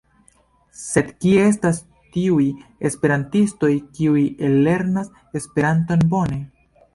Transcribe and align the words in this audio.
Sed 0.83 1.09
kie 1.25 1.43
estas 1.49 1.81
tiuj 2.15 2.45
esperantistoj 2.89 3.69
kiuj 3.99 4.25
ellernas 4.49 5.13
Esperanton 5.43 6.09
bone? 6.17 6.43